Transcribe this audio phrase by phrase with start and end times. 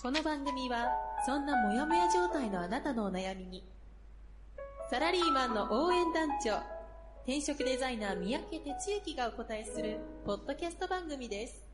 [0.00, 0.88] この番組は
[1.26, 3.64] そんなモヤモヤ状態のあなたのお悩みに
[4.88, 6.58] サラリーマンの応援団長
[7.24, 11.68] 転職デザイナー三宅哲之がお答えするポッドキャスト番組です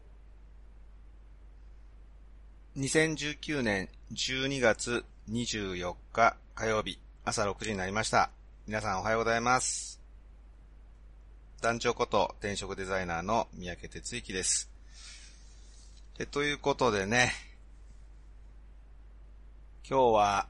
[2.79, 8.31] 2019年12月24日火曜日朝6時になりました。
[8.67, 10.01] 皆さんおはようございます。
[11.63, 14.71] 団長こと転職デザイナーの三宅哲之です。
[16.33, 17.33] ということでね、
[19.87, 20.49] 今日は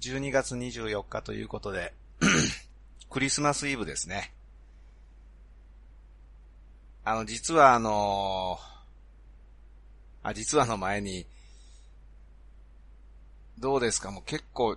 [0.00, 1.94] 12月24日ということで、
[3.08, 4.34] クリスマスイブですね。
[7.04, 8.58] あの、実はあの
[10.24, 11.24] あ、実はの前に、
[13.60, 14.10] どうですか？
[14.10, 14.76] もう結構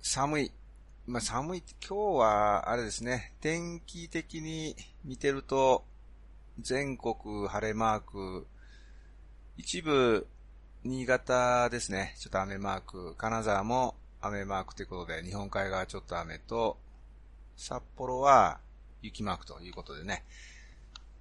[0.00, 0.52] 寒い。
[1.08, 5.84] まあ、寒いって今日はあれですね、天気的に見てると、
[6.60, 8.46] 全国晴れマーク、
[9.56, 10.28] 一部、
[10.84, 16.76] 新潟ですね、ちょっと雨マーク、金沢も雨マークということで、日本海側ちょっと雨と、
[17.56, 18.58] 札幌は
[19.00, 20.24] 雪マークということでね、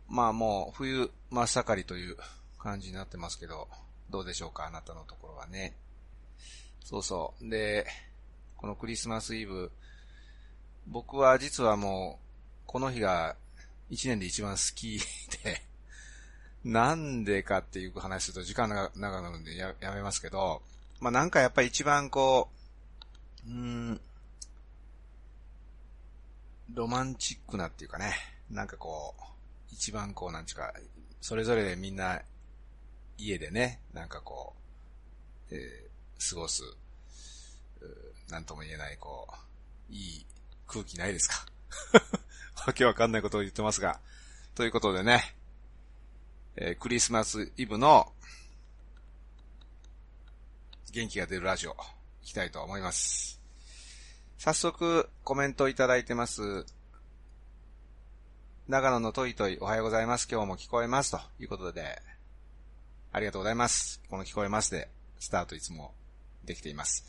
[0.10, 2.18] まあもう冬真っ盛りという
[2.58, 3.68] 感じになってますけど、
[4.10, 5.76] どうでしょうかあなたのところはね。
[6.84, 7.48] そうそう。
[7.48, 7.86] で、
[8.58, 9.72] このクリスマスイブ、
[10.88, 13.36] 僕は実はもう、この日が
[13.92, 15.00] 一年で一番好き
[15.44, 15.62] で、
[16.64, 20.62] なんでかっていう話すると時間が長くなるんでややめますけど、
[21.00, 22.50] まあなんかやっぱり一番こ
[23.48, 24.02] う、うん、
[26.74, 28.14] ロマンチックなっていうかね、
[28.50, 29.24] なんかこう、
[29.72, 30.72] 一番こうなんちゅうか、
[31.20, 32.22] それぞれでみんな
[33.18, 34.54] 家でね、なんかこ
[35.52, 36.64] う、えー、過ごす、
[38.30, 39.28] なんとも言えない、こ
[39.90, 40.26] う、いい
[40.68, 41.46] 空気ないですか？
[42.68, 44.00] わけわかんないことを言ってますが。
[44.54, 45.36] ということでね、
[46.58, 48.12] えー、クリスマスイブの
[50.92, 51.78] 元気が出るラジオ、行
[52.24, 53.40] きたいと思います。
[54.38, 56.66] 早速、コメントいただいてます。
[58.68, 60.28] 長野のトイトイおはようございます。
[60.30, 61.12] 今日も聞こえます。
[61.12, 62.02] ということで、
[63.14, 64.02] ありがとうございます。
[64.10, 64.90] この聞こえますで、
[65.20, 65.94] スタートいつも
[66.44, 67.06] できています。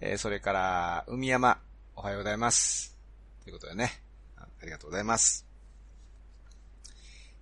[0.00, 1.60] えー、それから、海山、
[1.94, 2.96] おはようございます。
[3.44, 4.02] ということでね、
[4.36, 5.45] ありがとうございます。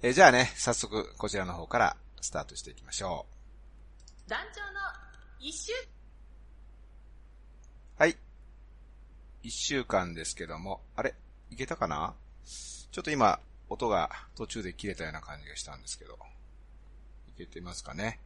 [0.07, 3.25] えー、じゃあね、早速、こちらの方からスタートしていきましょ
[4.29, 4.67] 団長の
[5.41, 5.77] 一週う。
[7.97, 8.15] はい。
[9.43, 11.15] 一週間ですけども、あれ？
[11.51, 12.13] いけたかな？
[12.45, 16.19] ちょっと今、音が途中で切れたような感じがしたんですけど、
[17.29, 18.21] いけてますかね？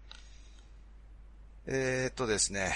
[1.67, 2.75] えー、っとですね、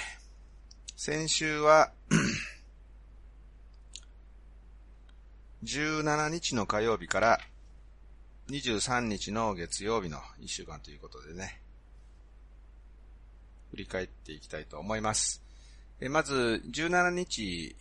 [0.94, 1.90] 先週は、
[5.64, 7.40] 17日の火曜日から
[8.52, 11.62] 23日の月曜日の1週間ということでね、
[13.70, 15.42] 振り返っていきたいと思います。
[16.02, 17.74] えまず、17日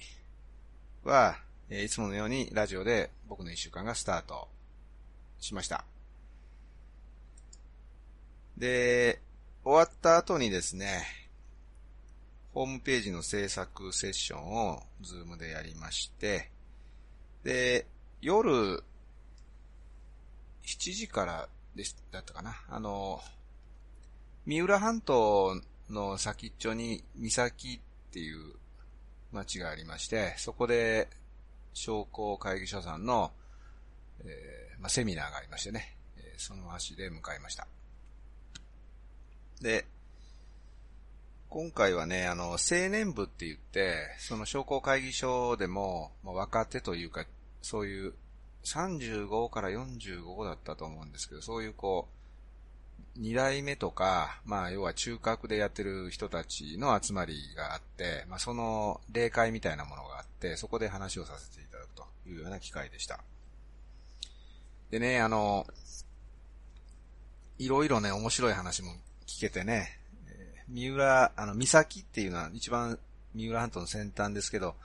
[1.03, 1.35] は、
[1.69, 4.47] えいつものようにラジオで僕の1週間がスタート
[5.41, 5.83] しました。
[8.57, 9.19] で、
[9.65, 11.03] 終わった後にですね、
[12.53, 16.49] ホームページの制作セッションをズームでやりまして、
[17.43, 17.85] で、
[18.21, 18.81] 夜、
[20.65, 22.55] 7時からでし、だったかな。
[22.69, 23.21] あの、
[24.45, 27.79] 三浦半島の先っちょに三崎
[28.09, 28.53] っていう
[29.31, 31.07] 町がありまして、そこで
[31.73, 33.31] 商工会議所さんの、
[34.23, 37.67] えーまあ、セミナーがありましてね、えーその足で向かいました。
[39.61, 39.85] で、
[41.49, 47.25] 今回はね、あの、青年部って言って、その商工会議所でも、まあ、若手というか、
[47.61, 48.13] そういう
[48.63, 63.19] 35から45だったと思うんですけど、そういうこう、二代目とか、まあ、要は中核でやってる人たちの集まりがあって、まあ、その例会みたいなものがあって、そこで話をさせていただくというような機会でした。
[64.91, 65.65] でね、あの、
[67.57, 68.91] いろいろね、面白い話も
[69.27, 69.99] 聞けてね、
[70.67, 72.97] 三浦、あの、三崎っていうのは一番
[73.33, 74.75] 三浦半島の先端ですけど、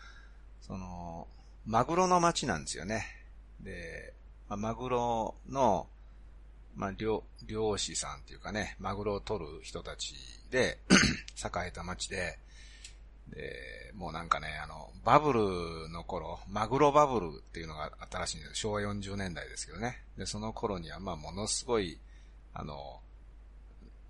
[0.63, 1.29] その、
[1.65, 3.16] マグロの町なんですよね。
[3.61, 4.15] で、
[4.49, 5.89] まあ、マグロの、
[6.75, 10.15] まあ、漁、漁師さんっていうかね、マグロを取る人たち
[10.51, 10.79] で、
[11.37, 12.39] 栄えた町で、
[13.29, 18.55] で、もうなんかね、あの、バブルの頃、マグロバブルっていうのが新しいんです。
[18.57, 20.03] 昭和40年代ですけどね。
[20.17, 21.99] で、その頃には、まあ、ものすごい、
[22.55, 23.01] あの、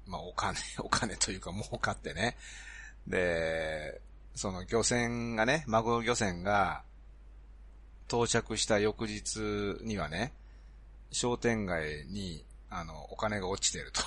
[0.06, 2.36] まあ、お金、 お金というか儲かってね。
[3.06, 4.00] で、
[4.34, 6.82] その漁船がね、マグロ漁船が
[8.08, 9.38] 到着した翌日
[9.82, 10.32] にはね、
[11.10, 14.02] 商店街に、あの、お金が落ちてると。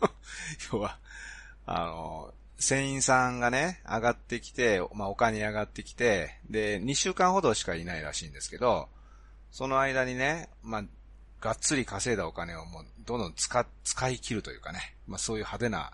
[0.72, 0.98] 要は、
[1.66, 8.88] あの、船員さんがね、上がってきて、まあ、丘に上がってきて、で、2週間ほどしかいないらしいんですけど、
[9.50, 10.84] その間にね、まあ、
[11.40, 15.92] がっつり稼いだお金をもう、どんどん使、使い切るというかね、まあ、そういう派手な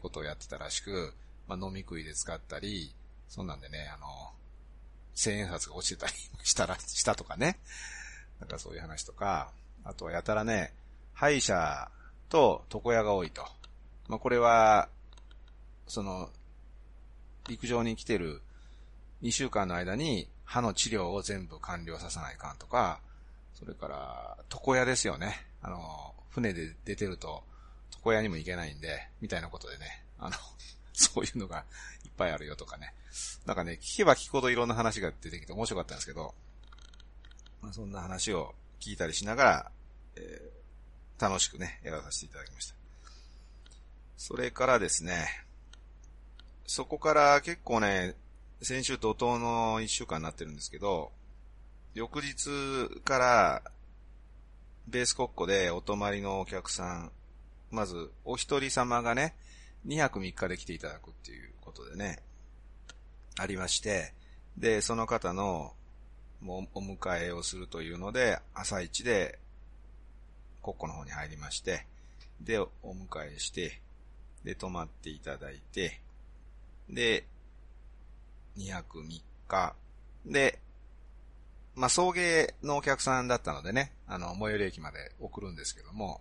[0.00, 1.14] ことをやってたらしく、
[1.46, 2.94] まあ、飲み食いで使ったり、
[3.28, 4.32] そんなんでね、あの、
[5.14, 6.12] 千円札が落ちてたり
[6.42, 7.58] したら、 したとかね。
[8.40, 9.52] なんかそういう話とか、
[9.84, 10.74] あとはやたらね、
[11.12, 11.90] 歯医者
[12.28, 13.46] と床屋が多いと。
[14.08, 14.88] まあ、これは、
[15.86, 16.30] その、
[17.48, 18.40] 陸上に来てる
[19.22, 23.00] 2週間の間に歯の治療を全部完了させないかんとか、
[23.54, 25.46] それから、床屋ですよね。
[25.60, 27.44] あの、船で出てると、
[27.96, 30.36] 床屋にも行けないんで、みたいなことでね、あの、
[30.94, 31.64] そういうのが
[32.04, 32.94] いっぱいあるよとかね。
[33.46, 36.34] なんかね、聞けば聞くほどいろんな話が出てきて面白かったんですけど、
[37.60, 39.72] まあ、そんな話を聞いたりしながら、
[40.16, 42.74] えー、楽しくね、やらさせていただきました。
[44.16, 45.44] それからですね、
[46.66, 48.14] そこから結構ね、
[48.62, 51.12] 先週怒涛の一週間になってるんですけど、
[51.94, 53.62] 翌日から
[54.88, 57.12] ベース国庫でお泊まりのお客さん、
[57.70, 59.34] まずお一人様がね、
[59.86, 62.22] 2泊3日で来ていただくっていうことでね、
[63.38, 64.14] ありまして、
[64.56, 65.72] で、その方の
[66.40, 69.38] もお迎えをするというので、朝一で
[70.62, 71.86] 国庫の方に入りまして、
[72.40, 73.80] で、お迎えして、
[74.44, 76.00] で、泊まっていただいて、
[76.88, 77.24] で、
[78.56, 79.74] 2泊3日、
[80.26, 80.58] で、
[81.74, 86.20] まあ、送迎のお客さんだったのでね、あの、最寄り駅まで送るんですけども、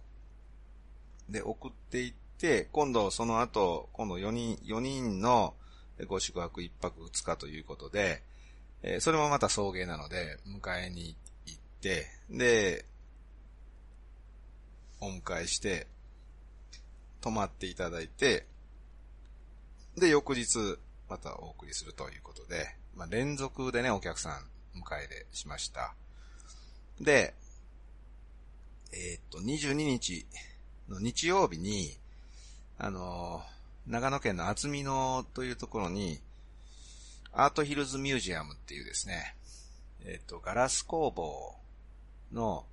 [1.29, 5.53] で、送っていって、今度その後、今度4人、4人の
[6.07, 8.23] ご宿泊1泊2日ということで、
[8.81, 11.15] えー、それもまた送迎なので、迎えに
[11.45, 12.83] 行って、で、
[14.99, 15.85] お迎えして、
[17.21, 18.47] 泊まっていただいて、
[19.95, 25.93] で、翌日、またお送りするということで、まあ、連続でね、お客さん迎えでしました。
[26.99, 27.35] で、
[28.91, 30.25] えー、っと、22日
[30.89, 32.00] の日曜日に、
[32.83, 33.43] あの
[33.85, 36.19] 長野県の厚見野というところに、
[37.31, 39.35] アートヒルズミュージアムっていうですね、
[40.03, 41.53] えっ、と、ガラス工房
[42.33, 42.65] の、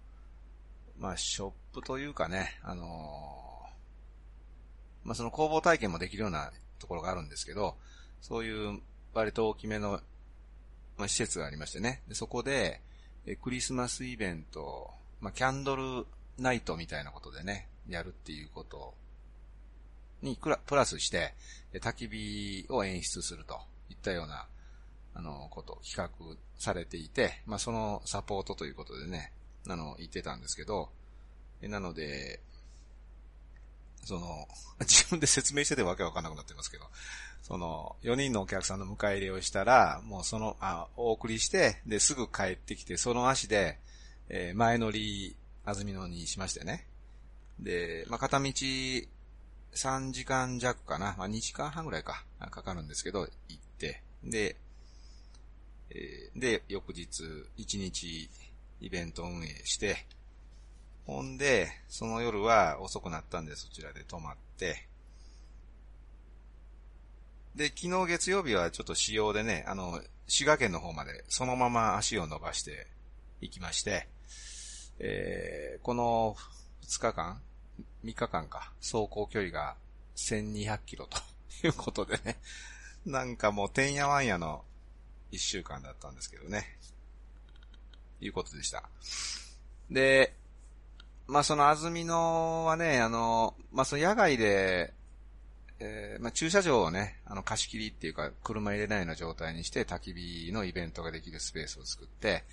[0.98, 2.86] まあ、ショップというかね、あの
[5.04, 7.74] まあ、その工房体験もできるようなところがあるんですけど、
[8.22, 8.80] そういう
[9.12, 10.00] 割と大きめの、
[10.96, 12.00] まあ、施設がありましてね。
[12.08, 12.80] でそこで、
[13.26, 14.90] えクリスマスイベント、
[15.20, 16.06] まあ、キャンドル
[16.38, 18.94] ナイトみたいなことでね、やるっていうこと
[20.22, 21.34] にプラスして、
[21.74, 23.60] 焚き火を演出すると
[23.90, 24.46] いったような、
[25.14, 29.32] あの、こと企画されていて、まあ、そのサポートということでね、
[29.66, 30.90] あの、言ってたんですけど、
[31.62, 32.40] なので、
[34.04, 34.48] その、
[34.80, 36.88] 自分で説明しててわけわかんなくなってますけど、
[37.42, 43.78] その、4人のお客さんの迎え入れをしたら、もうその、あ、お送りして、で、すぐ帰ってきて、その足で、
[44.28, 46.86] えー、前乗り、安曇野にしましてね。
[47.60, 48.52] で、まあ、片道、
[49.74, 51.14] 3時間弱かな。
[51.18, 54.56] まあ、2時間半ぐらいか、かかるんですけど、行って、で、
[55.90, 57.22] えー、で、翌日、
[57.56, 58.28] 1日、
[58.80, 60.06] イベント運営して、
[61.06, 64.88] ほんで、その夜は遅くなったんでそちらで泊まって、
[67.54, 72.86] で、昨日月曜日はちょっと仕様でね、あの、滋賀県の方までそのまま足を伸ばして
[73.40, 74.06] 行きまして、
[74.98, 76.36] えー、この
[76.86, 77.40] 2日間、
[78.04, 79.76] 3日間か、走行距離が
[80.16, 81.18] 1200キロと
[81.66, 82.38] いうことでね、
[83.06, 84.64] なんかもうてんやわんやの
[85.32, 86.78] 1週間だったんですけどね、
[88.20, 88.88] いうことでした。
[89.90, 90.34] で、
[91.26, 94.94] まあ、その安曇野はね、あの、まあ、その野外で、
[95.80, 102.44] えー、まあ、駐車場をね、あの、貸し切りっていうか、車入れないような状態にして、焚き火のイベントができるスペースを作って、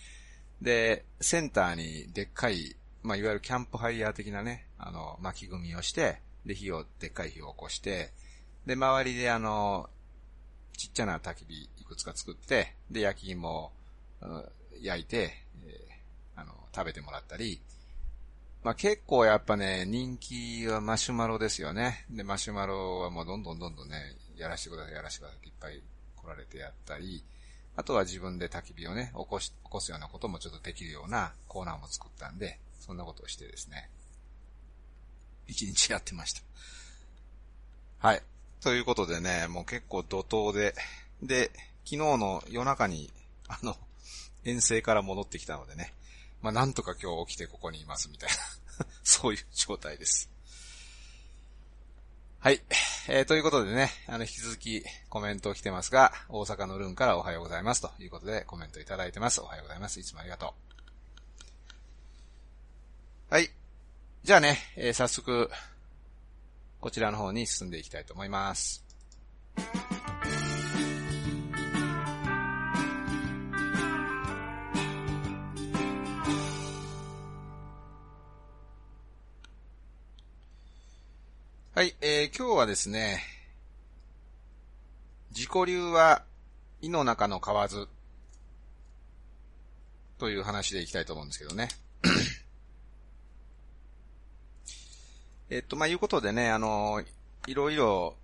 [0.62, 2.76] で、センターにでっかい、
[3.06, 8.12] まあ、いわゆるキャンプハイヤー的なね、あの、巻き組みをして、で、火を、でっかい火を起こして、
[8.66, 9.90] で、周りであの、
[10.76, 13.72] ちっちゃな焚き火いくつか作って、で、焼き芋を、
[14.82, 15.34] 焼いて、
[15.66, 17.62] えー、あの、食べてもらったり、
[18.64, 22.06] まあ結構やっぱね、人気はマシュマロですよね。
[22.10, 25.84] で、マシュマロはもうどんどんどんどんね、やらしてください、やらしてくださいっていっぱい
[26.16, 27.24] 来られてやったり、
[27.76, 33.90] あとは自分で焚き火をね、起こし、起こすようなこともちょっとできるようなコーナーも作ったんで、そんなことをしてですね、
[35.48, 36.42] 一日やってました。
[37.98, 38.22] はい。
[38.62, 40.76] ということでね、もう結構怒涛で、
[41.24, 41.52] で、
[41.84, 43.12] 昨日の夜中に、
[43.48, 43.76] あの、
[44.44, 45.94] 遠征から戻ってきたのでね、
[46.44, 50.30] まあなんとか今日起きてここにいますみたいな そういう状態です。
[52.40, 52.62] はい。
[53.08, 59.42] えー、ということでね、あの、引き続きコメント来てますが、大阪のルーンからおはようございますということでコメントいただいてます。
[59.42, 60.00] おはようございます。
[60.00, 60.75] いつもありがとう。
[63.36, 63.50] はい。
[64.24, 65.52] じゃあね、えー、早速、
[66.80, 68.86] こちらの方に進んでいきたいと思います。
[81.74, 83.22] はい、えー、今日はですね、
[85.32, 86.24] 自己流は
[86.80, 87.90] 胃の中の蛙
[90.20, 91.68] という話でいきたいと思うんですけどね。
[95.50, 97.04] えっと、まあ、いうことでね、あの、
[97.48, 98.16] いろいろ、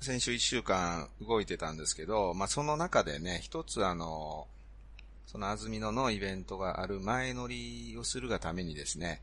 [0.00, 4.46] 先週一週間動いてたんですけど、まあ、その中でね、一つあの、
[5.26, 9.20] その安曇野のイベントがある前乗りをするがためにですね、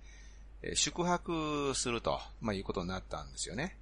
[0.74, 3.78] 宿泊すると、まあ、いうことになったんですよね。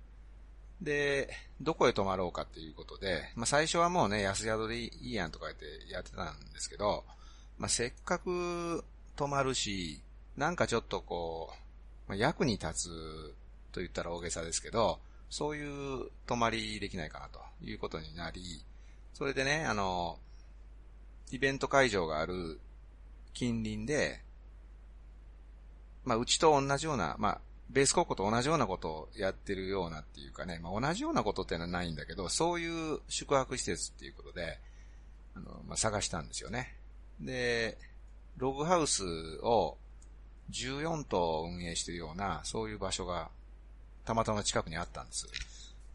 [0.82, 7.06] で、どこへ泊まろうかっていうことで、まあ、最初はもうね、安宿でいいやんとか言ってやってたんですけど、
[7.58, 8.84] まあ、せっかく
[9.16, 10.02] 泊まるし、
[10.38, 11.63] なんかちょっとこう、
[12.08, 13.36] まあ、役に立つ
[13.72, 18.64] と言ったら大げさですけど、そういう泊まりできないかなということになり、
[19.14, 20.20] それでね、あの、
[21.32, 22.60] イベント会場がある
[23.34, 24.22] 近隣で、
[26.06, 34.60] まあ、うちと同じような、まあ、ベース高校と同じようなことをやってるようなっていうかね、まあ、同じようなことっていうのはないんだけど、そういう宿泊施設っていうことで、
[35.36, 36.76] あの、まあ、探したんですよね。
[37.20, 37.78] で、
[38.38, 39.04] ログハウス
[39.42, 39.78] を
[40.54, 43.30] 14棟運営してるような、そういう場所が
[44.06, 45.28] たまたま近くにあったんです。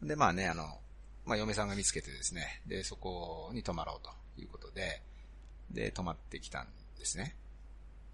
[0.03, 0.79] で、まあね、あの、
[1.25, 4.11] まあ、嫁さんが見つけてですね、で、そこに泊まろうと
[4.41, 5.01] いうことで、
[5.71, 7.35] で、泊まってきたんですね。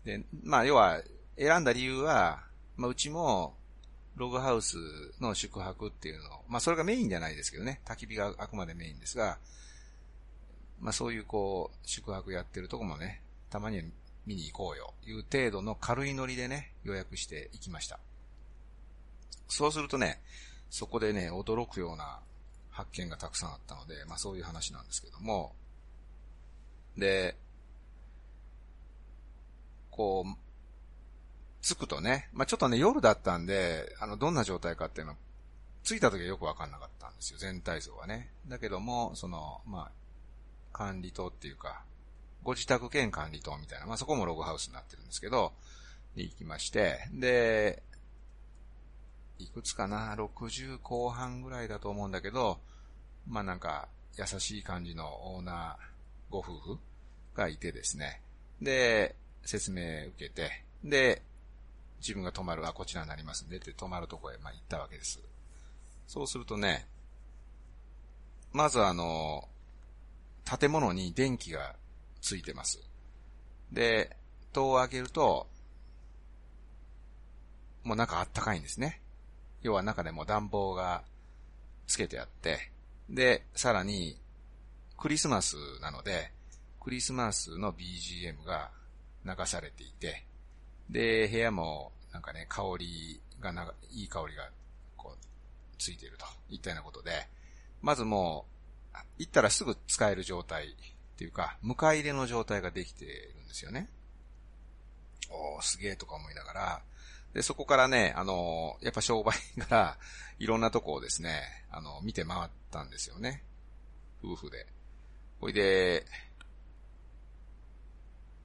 [0.03, 1.01] で、まあ、要は、
[1.37, 2.43] 選んだ理由は、
[2.77, 3.55] まあ、うちも、
[4.15, 4.77] ログハウス
[5.19, 9.37] の宿泊っていうのを、まあ、それがメインじゃないですけどね、焚き火があくまでメインですが、
[10.79, 13.83] まあ、そういうこう、宿泊やってるとこもね、たまには
[14.25, 17.99] 見に行こうよ、いう程度の軽いノリでね、予約して行きました。
[19.47, 20.21] そうするとね、
[20.69, 22.19] そこでね、驚くような
[22.71, 25.53] 発見がたくさんあったので、まあそういう話なんですけども、
[26.97, 27.37] で、
[29.91, 30.45] こう、
[31.61, 35.15] 着くとね、まあ、ちょっとね、夜だったんで、あの、どんな状態かっていうの、
[35.83, 38.29] 着いた時はよくわかんなかったんですよ、全体像はね。
[38.47, 39.91] だけども、その、まあ、
[40.73, 41.83] 管理棟っていうか、
[42.45, 45.51] ご自宅兼管理棟みたいな、まあ、そこもログハウスになってるんですけど、
[46.15, 47.81] で、行きまして、で、
[49.39, 52.59] いくつかな、60後半ぐらいだと思うんだけど、
[53.27, 56.77] まあ、なんか、優しい感じのオーナーご夫婦
[57.33, 58.21] がいてですね、
[58.61, 61.23] で、説明受けて、で、
[61.99, 65.19] 自分が泊まる、あ、こちらになりますんでって泊まるとこへ、まあ、行ったわけです。
[66.05, 66.85] そうするとね、
[68.53, 69.49] まずあの、
[70.45, 71.75] 建物に電気が
[72.25, 72.79] ついてます。
[73.71, 74.17] で、
[74.51, 75.47] 戸を開けると、
[77.83, 78.99] もう中あったかいんですね。
[79.61, 81.03] 要は中でも暖房が
[81.85, 82.71] つけてあって、
[83.07, 84.19] で、さらに、
[84.97, 86.31] クリスマスなので、
[86.79, 88.71] クリスマスの BGM が
[89.23, 90.25] 流されていて、
[90.89, 94.49] で、部屋もなんかね、香りがな、いい香りが、
[94.97, 95.25] こう、
[95.77, 96.25] ついていると。
[96.49, 97.27] いったようなことで、
[97.83, 98.45] まずも
[98.95, 100.75] う、行ったらすぐ使える状態。
[101.15, 103.87] っていうか、迎え入れの状態ができてるんですよね。
[105.29, 106.81] おー、すげえとか思いながら、
[107.33, 109.97] で、そこからね、あの、やっぱ商売が
[110.39, 111.41] いろんなとこをですね、
[111.71, 113.43] あの、見て回ったんですよね。
[114.21, 114.67] 夫婦で。
[115.39, 116.05] ほいで、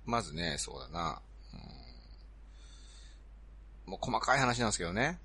[0.07, 1.21] まずね、そうだな、
[1.53, 1.61] うん
[3.91, 5.19] もう細かい話なんですけどね。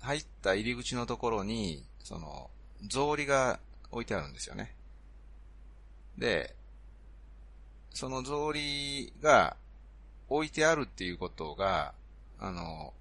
[0.00, 2.50] 入った入り口のところに、その、
[2.88, 3.60] 草履が
[3.92, 4.74] 置いてあるんですよね。
[6.18, 6.56] で、
[7.94, 9.56] その草履が
[10.28, 11.94] 置いてあるっていうことが、
[12.38, 12.92] あの、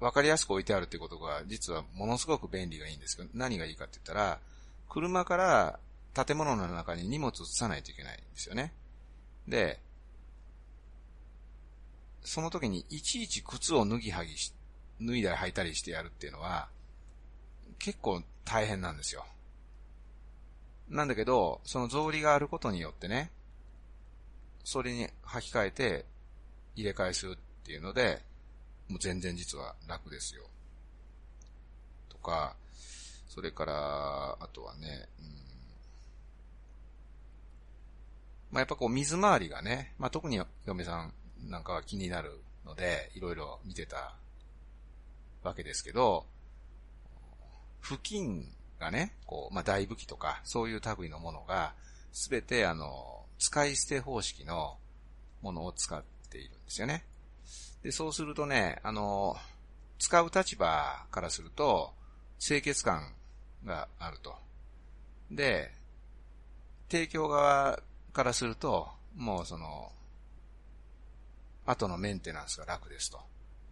[0.00, 4.40] わかりやすく置いてあるっていうことが、実はものすごく便利がいいんですけど、何がいいかって言ったら、
[4.88, 5.78] 車から
[6.14, 8.72] 建物の中に荷物移さないといけないんですよね。
[9.46, 9.78] で、
[12.22, 14.54] その時にいちいち靴を脱ぎはぎし、
[15.00, 16.68] 脱いだり履いたりしてやるっていうのは、
[17.78, 19.26] 結構大変なんですよ。
[20.88, 23.30] なんだけど、その草履があることによってね、
[24.64, 26.04] それに履き替えて
[26.76, 28.22] 入れ替えするっていうので、
[28.88, 30.44] もう全然実は楽ですよ。
[32.08, 32.56] とか、
[33.28, 35.26] それから、あとはね、うん、
[38.50, 41.12] まあ、やっぱこう水回りがね、まあ、特に嫁さん
[41.48, 44.14] なんかは気になるので、いろいろ見てた
[45.42, 46.26] わけですけど、
[47.82, 48.46] 付近
[48.78, 51.74] がね、こう、まあ、大武器とか、そういう類のものが、
[52.12, 54.78] すべてあの、使い捨て方式の
[55.40, 57.04] ものを使っているんですよね。
[57.82, 59.36] で、そうするとね、あの、
[59.98, 61.92] 使う立場からすると、
[62.38, 63.12] 清潔感
[63.64, 64.36] があると。
[65.32, 65.72] で、
[66.88, 67.82] 提供側
[68.12, 69.90] からすると、もうその、
[71.66, 73.18] 後のメンテナンスが楽ですと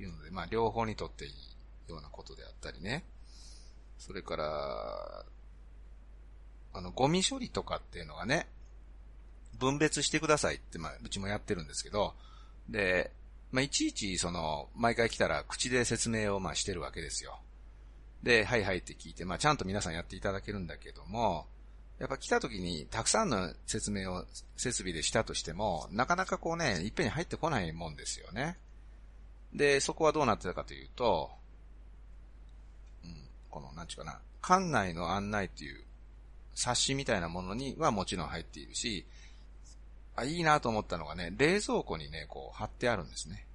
[0.01, 1.33] いうので、まあ両方にとっていい
[1.89, 3.05] ようなことであったりね。
[3.99, 5.25] それから、
[6.73, 8.49] あの、ゴミ処理とかっていうのがね、
[9.61, 12.15] 分別してくださいって、まあ、うちもやってるんですけど、
[12.69, 13.13] で、
[13.53, 17.41] まあ、いちいち、その、毎回来たら口で説明を、まあ、してるわけですよ。
[18.23, 21.47] で、はいはいって聞いて、まあ、ちゃんと皆さんやっていただけるんだけども、
[21.99, 24.25] やっぱ来た時にたくさんの説明を
[24.57, 28.57] 設備でしたとしても、なかなかこうね、いっぺんに入ってこないもんですよね。
[29.53, 31.31] で、そこはどうなってたかというと、
[33.05, 35.85] うん、この、なんちゅうかな、館内の案内っていう
[36.55, 39.05] 冊子みたいなものにはもちろん入っているし、
[40.21, 43.47] あ、いいなと思ったのがね、冷蔵庫にね、こう貼ってあるんですね。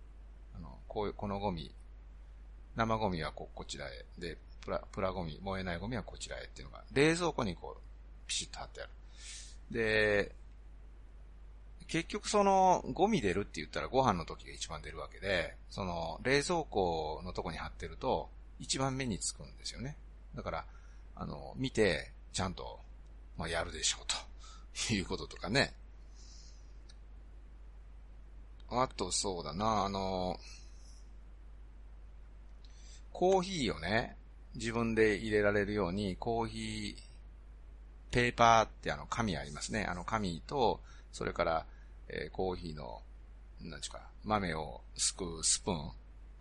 [0.56, 1.74] あの、こういう、このゴミ、
[2.76, 4.06] 生ゴミはこ、こちらへ。
[4.18, 7.82] で、プラ、プラゴミ、燃えないゴミはこちらへっていうのが、冷蔵庫にこう、
[8.28, 8.90] ピシッと貼ってある。
[9.72, 10.36] で、
[11.88, 18.30] 結局その、ゴミ出るって言ったらご飯の時が一番出るわけで、その、冷蔵庫のとこに貼ってると、
[18.60, 19.98] 一番目につくんですよね。
[20.36, 20.66] だから、
[21.16, 22.80] あの、見て、ちゃんと、
[23.38, 25.74] まあ、やるでしょうということとかね。
[28.70, 30.40] あと、そうだな、あの、
[33.14, 34.18] コーヒーをね、
[34.56, 37.06] 自分で入れられるように、コーヒー、
[38.12, 39.86] ペーパーってあの紙ありますね。
[39.86, 40.80] あの紙と、
[41.12, 41.66] それから、
[42.08, 43.02] えー、コーヒーの、
[43.62, 45.92] なんちゅうか、豆をすくうスプーン。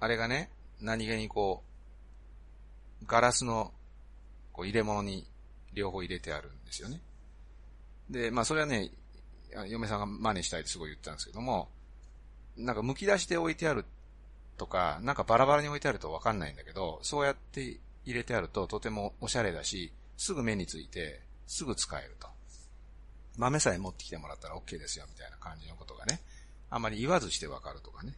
[0.00, 1.62] あれがね、何気にこ
[3.02, 3.72] う、ガラスの
[4.52, 5.26] こう入れ物に
[5.72, 7.00] 両方入れてあるんですよね。
[8.08, 8.90] で、まあそれはね、
[9.68, 11.68] 嫁さんが真似したいってすごい言ったんですけども、
[12.56, 13.84] なんか剥き出して置いてある
[14.56, 22.28] とか、なんかバラバラに置いてあるとわかんないんだけど、そうやって入れてあるととてもおしゃれだし、すぐ目について、すぐ使えると。
[23.36, 26.20] 豆さえ持ってきてもらったら OK ですよ、みたいな感じのことがね、
[26.70, 28.14] あんまり言わずしてわかるとかね、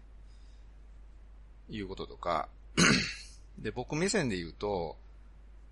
[1.71, 2.49] いうこととか、
[3.59, 4.97] で、僕目線で言うと、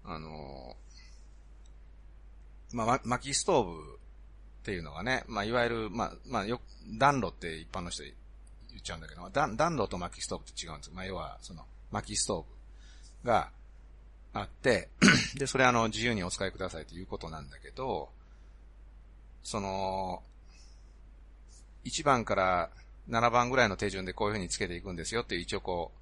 [0.05, 0.77] あの、
[2.73, 3.99] まあ、薪ストーブ
[4.63, 6.61] っていうのがね、まあ、いわゆる、まあ、まあ、よ、
[6.99, 8.05] 暖炉って一般の人
[8.75, 10.93] 言っちゃうんだけど、暖炉と薪ストーブって違うんですよ。
[10.95, 12.45] まあ、要は、その、薪ストー
[13.25, 13.51] ブが
[14.33, 14.89] あって、
[15.39, 18.11] で、それあの、自由にお使いくださいということなんだけど、
[19.43, 20.23] その、
[21.85, 22.71] 1番から
[23.09, 25.93] 7番ぐらいの手順でこういう風につけていくんですよっていう一応こ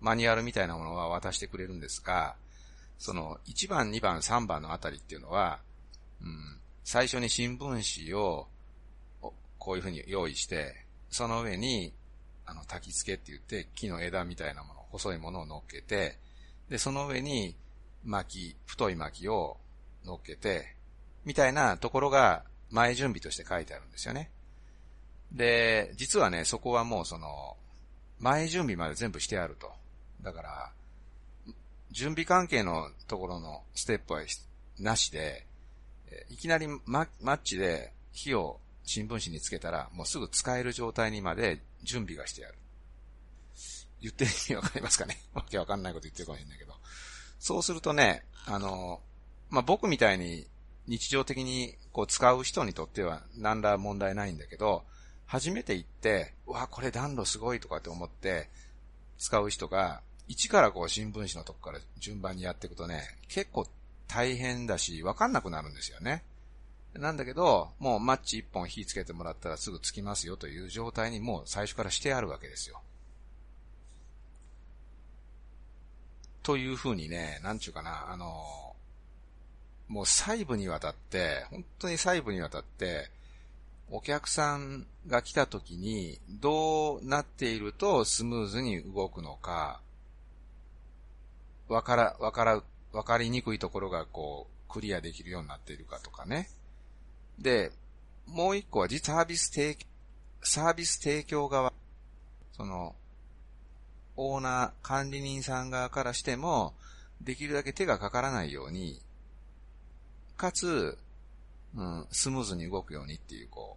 [0.00, 2.36] う、マニュアルみたいなものは渡してくれるんですが、
[2.98, 5.60] その1番、2番、3番のあたりっていうのは、
[6.22, 8.46] うん、最初に新聞紙を
[9.58, 11.92] こういう風に用意して、その上に、
[12.50, 16.18] あの、焚き付けって言って、木の枝みたいなもの、細いものを乗っけて、
[16.68, 17.54] で、その上に
[18.04, 19.56] 薪、太い薪を
[20.04, 20.74] 乗っけて、
[21.24, 24.30] みたいなところが前準備として書いてあるんですよね。
[25.30, 27.56] で、実はね、そこはもうその、
[28.18, 29.70] 前準備まで全部してあると。
[30.22, 30.72] だから、
[31.92, 34.22] 準備関係のところのステップは
[34.78, 35.46] なしで、
[36.28, 42.54] いきなりマッチで火を新聞紙につけたら、もうすぐ使える状態にまで準備がしてある。
[44.00, 45.20] 言ってる意味わかりますかね？
[45.34, 46.74] わけわかんないこと言ってるかもしれないけど。
[47.38, 49.02] そうするとね、あの、
[49.48, 50.48] まあ、僕みたいに
[50.86, 54.84] 日常的にこう使う人にとっては何ら問題ないんだけど、
[55.26, 58.50] 初めて行って、うわ、これ暖炉すごいとかって思って
[59.18, 63.66] 使う人が、一からこう新聞紙のとこから順番にやっていくとね、結構
[64.08, 66.24] 大変だし、わかんなくなるんですよね。
[66.94, 72.80] なんだけど、もうマッチ一本火つけてもらったらすぐつきますよという状態にもう最初からしてあるわけですよ。
[76.42, 78.74] というふうにね、なんちゅうかな、あの、
[79.88, 83.10] もう細部にわたって、本当に細部にわたって、
[83.90, 89.80] お客さんが来た時にどうなっているとスムーズに動くのか、
[91.68, 96.48] わから、わから、わかりにくいところがこう、クリアできるようになっているかとかね。
[97.40, 97.72] で、
[98.26, 99.86] もう一個は実サービス提供、
[100.42, 101.72] サービス提供側、
[102.52, 102.94] その、
[104.16, 106.74] オーナー、管理人さん側からしても、
[107.20, 109.00] できるだけ手がかからないように、
[110.36, 110.98] かつ、
[111.74, 113.76] うん、スムーズに動くようにっていう、こ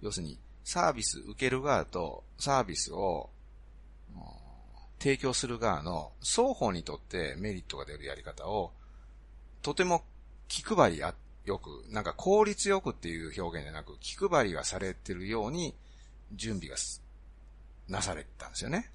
[0.00, 3.30] う、要するに、サービス受ける側とサービスを、
[4.98, 8.72] 提供する側の双方にとってメリットが出るやり方を、
[9.60, 10.04] とても
[10.48, 15.74] 気配りや、よく、なんか効率よくっていう表現じゃなく、気配りがされてるように
[16.32, 16.76] 準備が
[17.88, 18.90] なされてたんですよね。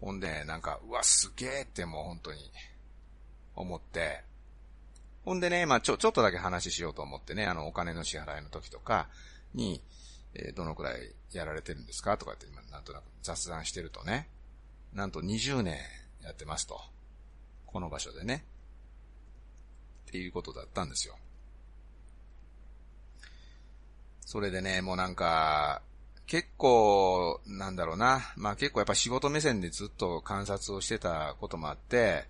[0.00, 2.38] ほんで、なんか、うわ、すげえってもう本当に
[3.54, 4.22] 思って、
[5.24, 9.08] ほんでね、まあちょ、ちょっとだけ話しようと思ってね、あの、お金の支払いの時とか
[9.54, 9.82] に、
[10.34, 14.28] えー、どのくらいやられてるんですかとかって、なんとなく雑談してるとね、
[14.92, 15.78] なんと20年
[16.22, 16.80] やってますと。
[17.66, 18.44] この場所でね。
[20.06, 21.16] っていうことだったんですよ。
[24.20, 25.82] それでね、もうなんか、
[26.26, 28.32] 結構、なんだろうな。
[28.36, 32.24] まあ結構やっぱ仕事目線でずっと観察をしてたこともあって、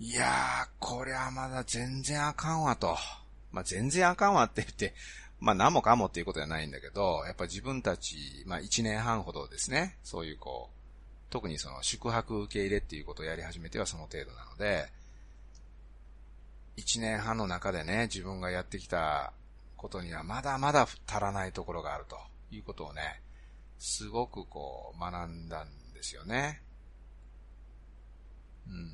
[0.00, 2.96] いやー、こりゃまだ全然あかんわと。
[3.52, 4.94] まあ全然あかんわって言って、
[5.40, 10.84] まあ何もかもっていうことじゃないんだけど、やっぱ自分たち、まあ1年半ほどですね、そういうこう、
[11.30, 14.86] 特にその宿泊受け入れっていうことをやり始めてはその程度なので、
[16.76, 19.32] 1年半の中でね、自分がやってきた
[19.76, 22.16] ことにはまだまだ足らないところがあると
[22.50, 23.20] いうことをね、
[23.78, 26.62] すごくこう学んだんですよね。
[28.68, 28.92] うん。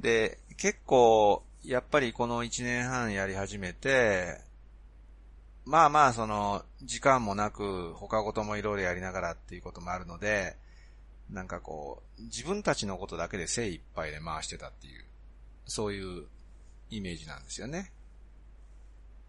[0.00, 4.40] で、結構、やっぱりこの1年半やり始めて、
[5.64, 10.56] まあまあその、時間もなく他事もいろいろやりながらっていうこともあるので、
[11.30, 15.04] なんかこう、自分たちのことだけで精一杯で回してたっていう、
[15.66, 16.26] そういう
[16.90, 17.92] イメージなんですよね。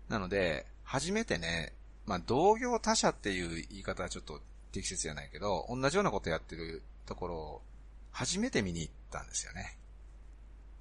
[0.10, 1.74] なので、初めてね、
[2.06, 4.40] まあ、同業他社っていう言い方はちょっと
[4.72, 7.62] 適切じゃないけど、同じようなことやってるところを
[8.12, 9.78] 初めて見に行ったんですよね。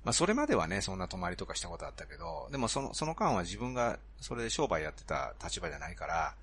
[0.05, 6.35] まあ、それまではね、そんな泊まりとかしたことあったけど、でもその、その間は自分がそれで商売やってた立場じゃないから、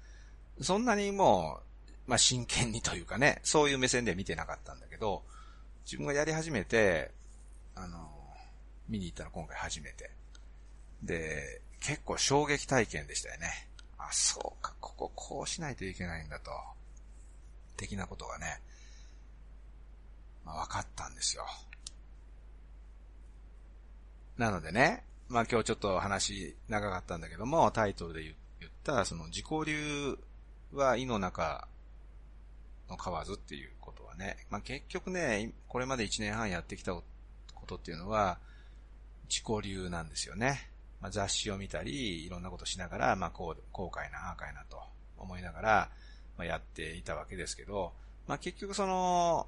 [0.61, 1.59] そんなにも
[2.07, 5.21] う、まあ、真剣にというかね、そういう目線で見てなかったんだけど、
[5.85, 7.11] 自分がやり始めて、
[7.75, 8.09] あの、
[8.89, 10.09] 見に行ったの今回初めて。
[11.03, 13.67] で、結構衝撃体験でしたよね。
[13.97, 16.51] あ、そうか、こここうしないといけないんだと。
[17.77, 18.61] 的なことがね、
[20.45, 21.45] まあ、分かったんですよ。
[24.37, 30.17] なのでね、まあ今日ちょっと話長かったんだけども、タイトルで言ったその自己流
[30.73, 31.67] は胃の中
[32.89, 37.03] の河津っていうことはね、まあ結局ね、これまで1年半やってきたこ
[37.65, 38.39] とっていうのは、
[39.29, 40.70] 自己流なんですよね。
[41.01, 44.81] まあ、雑誌を見たり、いろんなことしながら、まあ、こう、後悔な、ああかいなと
[45.17, 45.89] 思いながら、
[46.37, 47.93] まあ、やっていたわけですけど、
[48.27, 49.47] まあ、結局その、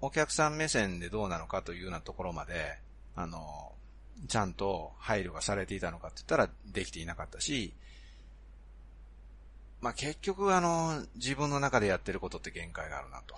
[0.00, 2.78] お客さん目線でどうなのかというようなところまで、
[3.16, 3.72] あの、
[4.28, 7.72] ちゃんと配慮がされていたのかって言ったらできていなかったし、
[9.80, 13.34] まあ、結局あの、自分の中でやってることって限界があるなと。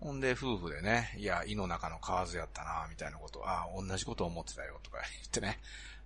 [0.00, 5.58] ほんで、夫婦でね、いや、胃の中の蛙やったな、みたいなことああ、同じこと思ってたよ、とか言ってね、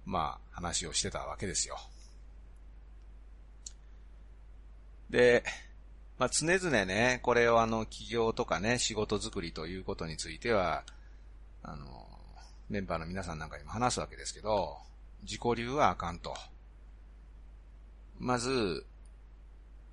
[0.07, 1.77] まあ、話をしてたわけですよ。
[5.11, 5.43] で、
[6.19, 10.85] まあ、常々ね、これをあの、企業とかね、仕事作りということについては、
[11.63, 12.09] あの、
[12.69, 14.79] メンバーの皆さんなんかにも話すわけですけど、
[15.23, 16.35] 自己流はあかんと。
[18.19, 18.87] まず、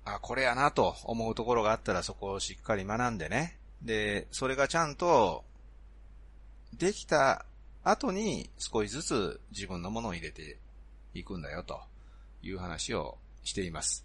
[0.04, 5.44] あ、これやなと思うところがあったらそこをしっかり学んでね、で、それがちゃんと、
[6.76, 7.44] できた
[7.82, 10.58] 後に少しずつ自分のものを入れて
[11.14, 11.80] いくんだよと
[12.42, 14.04] いう話をしています。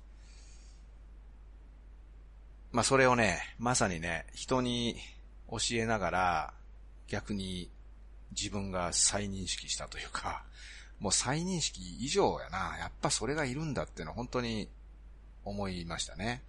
[2.71, 4.95] まあそれをね、まさにね、人に
[5.49, 6.53] 教えながら
[7.07, 7.69] 逆に
[8.31, 10.43] 自分が再認識したというか、
[10.99, 14.69] もう再認識以上やな、やっぱそれがいるんだってのは本当に
[15.45, 16.41] 思いましたね。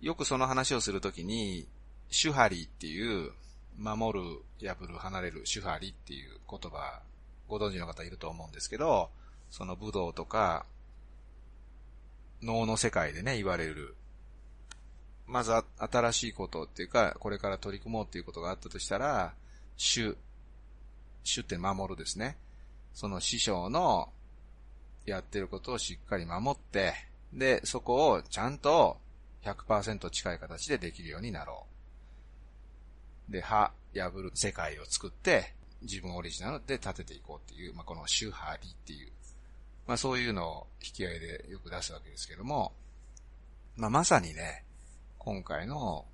[0.00, 1.66] よくその話をするときに、
[2.10, 3.32] 主張っていう、
[3.78, 4.18] 守
[4.60, 7.02] る、破る、離れる、主張っていう言葉、
[7.48, 9.10] ご存知の方いると思うんですけど、
[9.50, 10.64] その武道とか、
[12.42, 13.94] 脳の世界でね、言われる。
[15.26, 19.34] まず新しいことっていうか、これから取り組もうっていうことがあったとしたら、
[19.76, 20.16] 主、
[21.22, 22.36] 主って守るですね。
[22.94, 24.10] その師匠の
[25.04, 26.94] やってることをしっかり守って、
[27.32, 28.98] で、そこをちゃんと
[29.44, 31.66] 100%近い形でできるようになろ
[33.28, 33.32] う。
[33.32, 39.12] で、歯破る世界を作って、自分オリジナルで立てていこうっていう、まあ、この周波りっていう、
[39.86, 42.72] まあ、そういうのを引き合いでよく出すわけですけども、
[43.76, 44.64] まあ、まさにね、
[45.18, 46.04] 今回の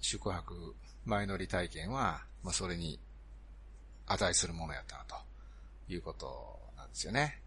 [0.00, 3.00] 宿泊前乗り体験は、まあ、それに
[4.06, 5.16] 値するものやったなと
[5.88, 7.40] いうことなんですよね。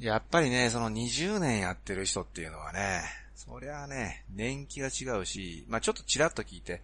[0.00, 3.02] やっぱりね、その20年やってる人っていうのはね、
[3.34, 6.80] そりゃあね、年季が違うし、まあちょっとちらっと聞いて、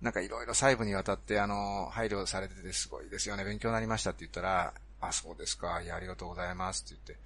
[0.00, 7.24] なんかいろいろ細部にわたってあの、配慮されててすごいですよね、勉強になりましたって言ったら、あ、そうですか、いや、ありがとうございますって言って、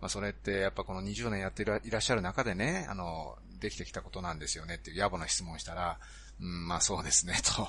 [0.00, 5.98] まあそれってやっぱこの20年やっていらっしゃる中でね、あの、できてきたことなんですよねっていう野暮な質問したら、
[6.40, 7.68] うん、まあそうですね、と。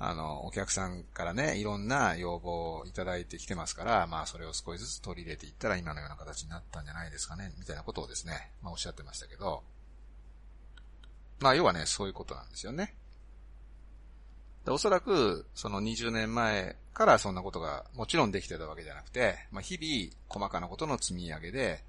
[0.00, 9.64] あの、お客さんからね、いろんな要望をいただいてきてますから、まあそれを少しずつ取り入れていったら今のような形になったんじゃないですかね、みたいなことをですね、まあおっしゃってましたけど、
[11.40, 12.94] まあ要はね、そういうことなんですよね。
[14.64, 21.82] でおそらく、その20年前からそんなことがもちろんできてたわけじゃなくて、まあ日々細かなことの積み上げで、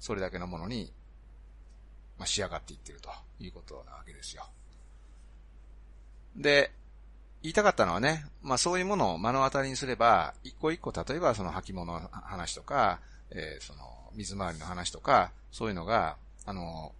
[0.00, 0.92] それだけのものに、
[2.18, 4.48] まあ仕上がっていってるということなわけですよ。
[6.34, 6.72] で、
[7.42, 13.00] 言いたかったのはね、まあそういうものを目の当たりにすれば、一個一個例えばその履物の話とか、
[13.30, 13.80] えー、その
[14.14, 16.92] 水回りの話とか、そういうのが、あの、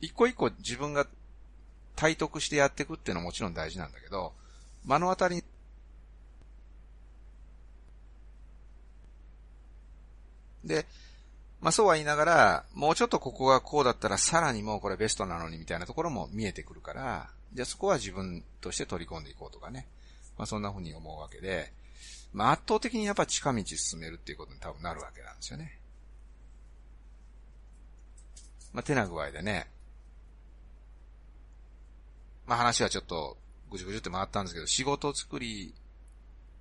[0.00, 1.06] 一個一個自分が
[1.94, 4.32] 体得してやっていくっていうのはもちろん大事なんだけど、
[4.84, 5.44] 目の当たりに
[10.64, 10.86] で、
[11.60, 19.86] まあそうは言いながら、もうちょっとここがこうだったらさらにもうこれベストなのにみたいなところも見えてくるから、じゃあそこは自分として取り込んでいこうとかね。
[20.38, 21.72] まあそんな風に思うわけで、
[22.32, 25.78] まあ圧倒的にやっぱ近道進めるっていうことに多分なるわけなんですよね。
[28.72, 29.68] まあ手な具合でね、
[32.46, 33.36] まあ話はちょっと
[33.70, 35.74] ぐじゅぐじゅって回ったんですけど、仕事作り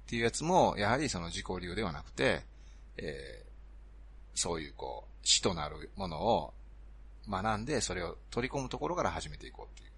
[0.06, 2.44] っていうやつも、やはりその自己流ではなくて、
[2.98, 6.54] えー、そういうこう、死となるものを
[7.30, 9.91] 学んで、それを取り込むところから始めていこうっていう。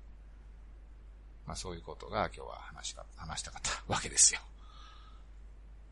[1.46, 4.40] まあそういうことが今日は話した、話したかったわけですよ。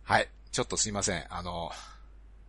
[0.03, 0.29] はい。
[0.51, 1.25] ちょっとすいません。
[1.29, 1.71] あの、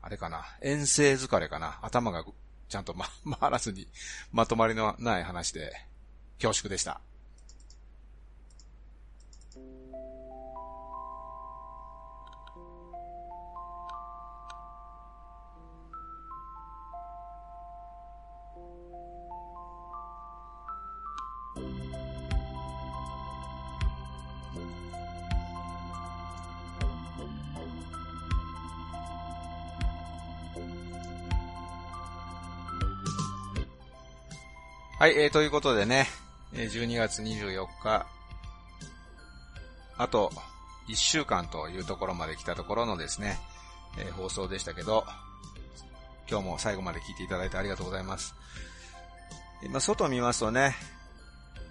[0.00, 0.44] あれかな。
[0.60, 1.78] 遠征疲れかな。
[1.82, 2.24] 頭が
[2.68, 3.06] ちゃんとま、
[3.38, 3.86] 回らずに
[4.32, 5.72] まとまりのない話で
[6.38, 7.00] 恐縮でした。
[35.02, 36.06] はい、えー、ということでね、
[36.52, 38.06] 12月24日、
[39.98, 40.30] あと
[40.88, 43.36] 1週間というところまで来たところのですね、
[43.98, 45.04] えー、放送でしたけど、
[46.30, 48.36] 今日も最後まで聞いていただいてありがとうございます。
[49.64, 50.76] 今、外見ますとね、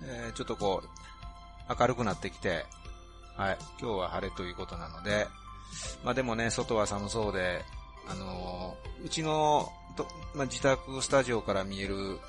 [0.04, 2.66] えー、ちょっとこう、明るくなってきて、
[3.38, 5.26] はい、今日は晴れということなので、
[6.04, 7.64] まあでもね、外は寒そうで、
[8.10, 9.70] あのー、うちの、
[10.36, 12.20] まあ、自宅スタジオから見える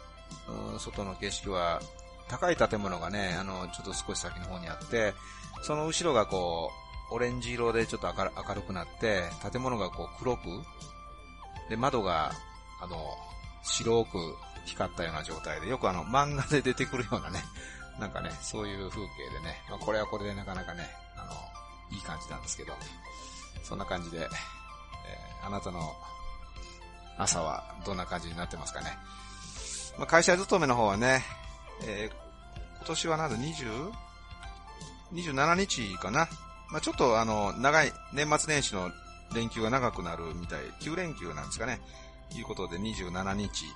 [0.79, 1.81] 外の景色は、
[2.29, 5.15] 高い建物がね、あの、ちょっと少し先の方にあって、
[5.63, 6.71] その後ろがこ
[7.11, 10.43] う、オレンジ色でちょっと明るくなって、建物がこう黒く、
[11.69, 12.33] で、窓が、
[12.81, 12.97] あの、
[13.63, 17.45] 白く光ったような状態で、よくあの、漫画で出てくるようなね、
[18.01, 21.33] なんかね、そういう風景でね、まあ、これはこれでなかなかね、あの、
[21.91, 22.73] いい感じなんですけど、
[23.63, 25.95] そんな感じで、えー、あなたの
[27.19, 28.97] 朝はどんな感じになってますかね。
[29.99, 31.23] まあ、会社勤めの方はね、
[31.87, 33.91] えー、今年はなんだ、20?
[35.13, 36.29] 27日かな。
[36.71, 38.91] まあ、ちょっとあの、長い、年末年始の
[39.35, 41.81] 連休が長くなるみたい、9連休なんですかね。
[42.35, 43.67] いうことで27日、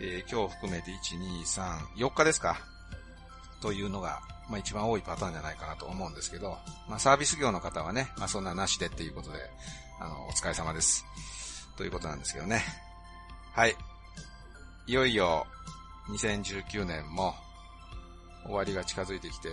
[0.00, 2.58] えー、今日含めて1、2、3、4日ですか。
[3.60, 6.56] というのが、まあ一番多いパターンじゃないかなと思うんですけど、
[6.88, 9.38] まあサービス業の方はね、まあそんななしでっていうことで、
[10.00, 11.04] あの、お疲れ様です。
[11.76, 12.62] ということなんですけどね。
[13.52, 13.76] はい。
[14.88, 15.46] いよいよ
[16.08, 17.34] 2019年も
[18.44, 19.50] 終わりが近づいてきて、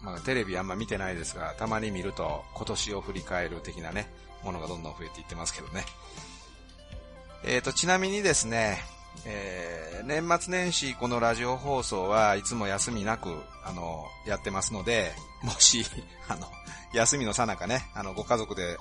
[0.00, 4.10] まあテレビあんま見てないですが、たまに見ると今年を振り返る的なね、
[4.42, 5.84] ものがどんどん増えていってますけどね。
[7.44, 8.78] えーと、ちなみにですね、
[9.26, 13.28] えー、年末年始このラジオ放送はいつも休みなく、
[13.66, 15.84] あの、やってますので、もし、
[16.28, 16.50] あの、
[16.94, 18.78] 休みのさなかね、あの、ご家族で、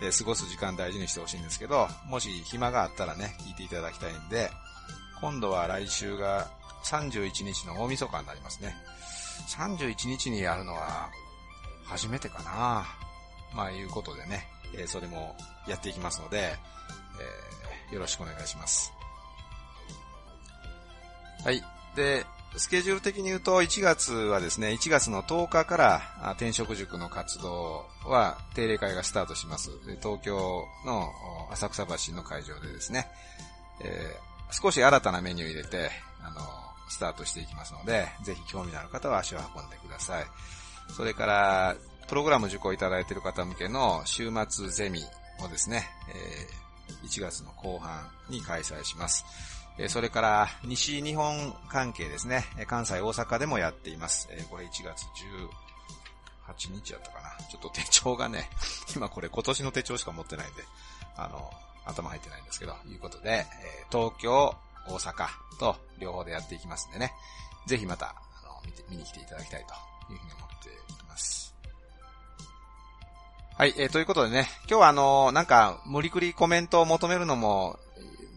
[0.00, 4.50] えー、過ごす時間大事にしてほしいんですけど、もし暇があったらね、聞いていただきたいんで、
[5.20, 6.48] 今度は来週が
[6.84, 8.74] 31日の大晦日になりますね。
[9.48, 11.10] 31日にやるのは、
[11.84, 12.84] 初めてかな。
[13.54, 15.36] まあいうことでね、えー、それも
[15.68, 16.54] やっていきますので、
[17.90, 18.92] えー、よろしくお願いします。
[21.44, 21.62] はい。
[21.96, 22.24] で、
[22.56, 26.02] スケジュール的に言うと、1月はですね、1月の10日から
[26.32, 29.70] 転職塾の活動は定例会がスタートします。
[30.00, 31.08] 東京の
[31.50, 33.08] 浅草橋の会場でですね、
[33.82, 34.16] え、
[34.52, 35.90] 少し新たなメニュー入れて、
[36.22, 36.40] あの、
[36.88, 40.24] スタートしていきますので、ぜひ興味のある方は足を運んでください。
[40.92, 41.76] それから、
[42.08, 45.00] プログラム受講いただいている方向けの週末ゼミ
[45.44, 49.24] をですね、えー、1月の後半に開催します
[49.80, 49.88] え。
[49.88, 54.28] それから西日本関係ですね、関西、大阪でもやっています。
[54.30, 55.06] えこれ1月
[56.56, 57.30] 18日やったかな。
[57.50, 58.50] ちょっと手帳がね、
[58.94, 60.64] 今これ今年の手帳しか持ってないんで、
[61.16, 61.50] あの、
[61.84, 63.46] 頭入ってないんですけど、いうことで、え
[63.90, 64.54] 東京、
[64.86, 67.12] 大阪と両方でやっていきますんでね、
[67.66, 70.72] ぜひまた、あの、見て、見に来ていただきたいというふうに思ってい
[71.08, 71.54] ます。
[73.56, 77.78] はい、えー、ということでね、今日はあの、なんか、無理くりコメントを求めるのも、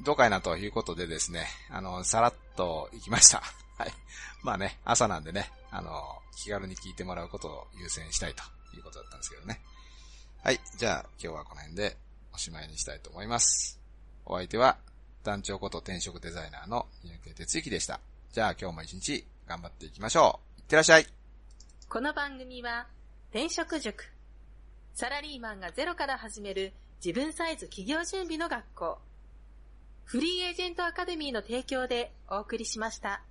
[0.03, 3.41] どうかいなということでですね、あの、さらっと行きました。
[3.79, 3.93] はい。
[4.41, 8.43] まあね、朝なんでね、あの、気軽に聞いてもらうことを優先したいと
[8.75, 9.62] いうことだったんですけどね。
[10.43, 10.60] はい。
[10.77, 11.97] じゃあ、今日はこの辺で
[12.34, 13.80] おしまいにしたいと思います。
[14.26, 14.78] お相手は、
[15.24, 18.00] 団長こと転職デザイナーの三宅哲之でした。
[18.32, 20.60] じゃあ今日も一日頑張っていきましょう。
[20.60, 21.08] いってらっしゃい。
[21.88, 22.88] この番組は、
[23.30, 24.06] 転職塾。
[24.96, 28.98] サラリーマンがゼロから始める自分サイズ企業準備の学校。
[30.06, 33.22] フリーエージェントアカデミーの提供でお送りしました。